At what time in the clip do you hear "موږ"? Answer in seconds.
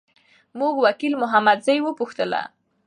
0.59-0.73